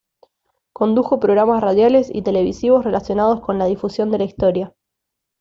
[0.73, 4.73] Condujo programas radiales y televisivos relacionados con la difusión de la historia.